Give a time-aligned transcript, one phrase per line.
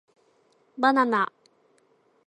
[0.79, 1.31] ばなな